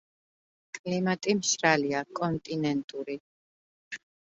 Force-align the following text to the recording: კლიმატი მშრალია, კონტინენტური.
კლიმატი 0.77 1.35
მშრალია, 1.41 2.03
კონტინენტური. 2.21 3.21